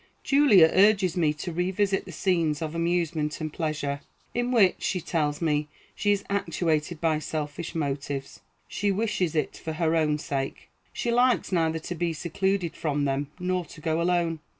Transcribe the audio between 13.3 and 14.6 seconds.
nor to go alone.